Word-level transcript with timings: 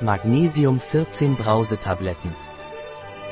Magnesium 0.00 0.80
14 0.80 1.36
Brausetabletten. 1.36 2.34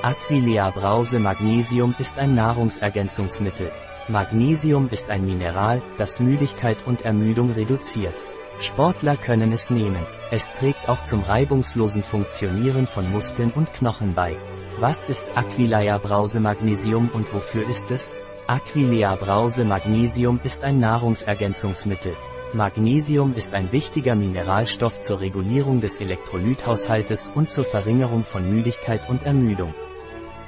Aquilea 0.00 0.70
Brause 0.70 1.18
Magnesium 1.18 1.92
ist 1.98 2.18
ein 2.18 2.36
Nahrungsergänzungsmittel. 2.36 3.72
Magnesium 4.06 4.88
ist 4.88 5.10
ein 5.10 5.26
Mineral, 5.26 5.82
das 5.98 6.20
Müdigkeit 6.20 6.78
und 6.86 7.02
Ermüdung 7.02 7.50
reduziert. 7.50 8.14
Sportler 8.60 9.16
können 9.16 9.52
es 9.52 9.70
nehmen. 9.70 10.06
Es 10.30 10.52
trägt 10.52 10.88
auch 10.88 11.02
zum 11.02 11.22
reibungslosen 11.22 12.04
Funktionieren 12.04 12.86
von 12.86 13.10
Muskeln 13.10 13.50
und 13.50 13.72
Knochen 13.72 14.14
bei. 14.14 14.36
Was 14.78 15.04
ist 15.04 15.26
Aquilea 15.34 15.98
Brause 15.98 16.38
Magnesium 16.38 17.10
und 17.12 17.34
wofür 17.34 17.68
ist 17.68 17.90
es? 17.90 18.12
Aquilea 18.46 19.16
Brause 19.16 19.64
Magnesium 19.64 20.38
ist 20.44 20.62
ein 20.62 20.78
Nahrungsergänzungsmittel. 20.78 22.14
Magnesium 22.54 23.32
ist 23.32 23.54
ein 23.54 23.72
wichtiger 23.72 24.14
Mineralstoff 24.14 25.00
zur 25.00 25.22
Regulierung 25.22 25.80
des 25.80 26.00
Elektrolythaushaltes 26.00 27.32
und 27.34 27.48
zur 27.48 27.64
Verringerung 27.64 28.24
von 28.24 28.46
Müdigkeit 28.52 29.08
und 29.08 29.22
Ermüdung. 29.22 29.72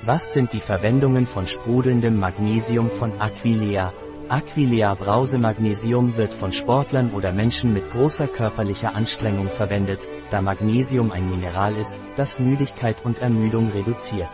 Was 0.02 0.34
sind 0.34 0.52
die 0.52 0.60
Verwendungen 0.60 1.26
von 1.26 1.46
sprudelndem 1.46 2.20
Magnesium 2.20 2.90
von 2.90 3.18
Aquilea? 3.18 3.95
Aquilea 4.28 4.92
Brause 4.95 5.38
Magnesium 5.38 6.18
wird 6.18 6.34
von 6.34 6.52
Sportlern 6.52 7.10
oder 7.14 7.32
Menschen 7.32 7.72
mit 7.72 7.90
großer 7.90 8.28
körperlicher 8.28 8.95
Anstrengung 8.95 9.48
verwendet, 9.48 10.06
da 10.30 10.42
Magnesium 10.42 11.10
ein 11.10 11.30
Mineral 11.30 11.74
ist, 11.74 11.98
das 12.16 12.38
Müdigkeit 12.38 13.02
und 13.02 13.18
Ermüdung 13.18 13.70
reduziert. 13.70 14.30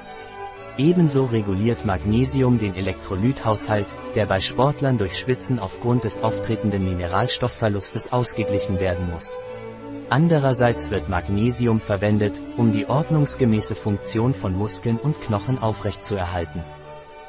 Ebenso 0.78 1.26
reguliert 1.26 1.84
Magnesium 1.84 2.58
den 2.58 2.74
Elektrolythaushalt, 2.74 3.86
der 4.14 4.26
bei 4.26 4.40
Sportlern 4.40 4.98
durch 4.98 5.18
Schwitzen 5.18 5.58
aufgrund 5.58 6.04
des 6.04 6.22
auftretenden 6.22 6.84
Mineralstoffverlustes 6.84 8.12
ausgeglichen 8.12 8.80
werden 8.80 9.10
muss. 9.10 9.36
Andererseits 10.08 10.90
wird 10.90 11.08
Magnesium 11.08 11.80
verwendet, 11.80 12.40
um 12.56 12.72
die 12.72 12.86
ordnungsgemäße 12.86 13.74
Funktion 13.74 14.34
von 14.34 14.56
Muskeln 14.56 14.96
und 14.96 15.20
Knochen 15.20 15.58
aufrechtzuerhalten. 15.58 16.64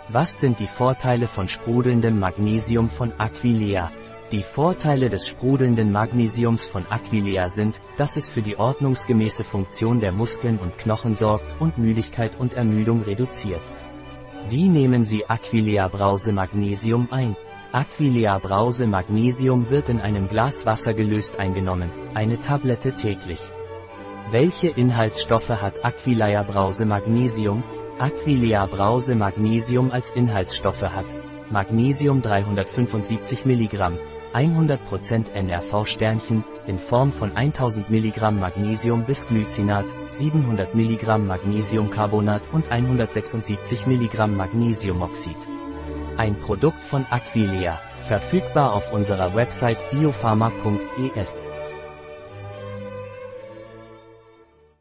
Was 0.09 0.39
sind 0.39 0.59
die 0.59 0.67
Vorteile 0.67 1.27
von 1.27 1.47
sprudelndem 1.47 2.19
Magnesium 2.19 2.89
von 2.89 3.13
Aquilea? 3.17 3.91
Die 4.31 4.43
Vorteile 4.43 5.09
des 5.09 5.27
sprudelnden 5.27 5.91
Magnesiums 5.91 6.65
von 6.65 6.85
Aquilea 6.89 7.49
sind, 7.49 7.81
dass 7.97 8.15
es 8.15 8.29
für 8.29 8.41
die 8.41 8.57
ordnungsgemäße 8.57 9.43
Funktion 9.43 9.99
der 9.99 10.13
Muskeln 10.13 10.57
und 10.57 10.77
Knochen 10.77 11.15
sorgt 11.15 11.59
und 11.59 11.77
Müdigkeit 11.77 12.39
und 12.39 12.53
Ermüdung 12.53 13.01
reduziert. 13.01 13.61
Wie 14.49 14.69
nehmen 14.69 15.03
Sie 15.03 15.29
Aquilea 15.29 15.89
Brause 15.89 16.31
Magnesium 16.31 17.09
ein? 17.11 17.35
Aquilea 17.73 18.39
Brause 18.39 18.87
Magnesium 18.87 19.69
wird 19.69 19.89
in 19.89 19.99
einem 19.99 20.29
Glas 20.29 20.65
Wasser 20.65 20.93
gelöst 20.93 21.37
eingenommen, 21.37 21.91
eine 22.13 22.39
Tablette 22.39 22.93
täglich. 22.93 23.41
Welche 24.31 24.69
Inhaltsstoffe 24.69 25.49
hat 25.49 25.83
Aquilea 25.83 26.43
Brause 26.43 26.85
Magnesium? 26.85 27.63
Aquilea 27.99 28.65
Brause 28.67 29.13
Magnesium 29.13 29.91
als 29.91 30.11
Inhaltsstoffe 30.11 30.83
hat 30.83 31.07
Magnesium 31.49 32.21
375 32.21 33.45
mg, 33.45 33.99
100% 34.33 35.31
NRV-Sternchen, 35.33 36.43
in 36.67 36.79
Form 36.79 37.11
von 37.11 37.35
1000 37.35 37.89
mg 37.89 38.31
Magnesium 38.31 39.03
bis 39.03 39.27
Glycinat, 39.27 39.85
700 40.09 40.73
mg 40.75 41.17
Magnesiumcarbonat 41.17 42.41
und 42.51 42.71
176 42.71 43.87
mg 43.87 44.27
Magnesiumoxid. 44.27 45.37
Ein 46.17 46.37
Produkt 46.39 46.83
von 46.83 47.05
Aquilea, 47.09 47.79
verfügbar 48.07 48.73
auf 48.73 48.93
unserer 48.93 49.35
Website 49.35 49.79
biopharma.es. 49.91 51.47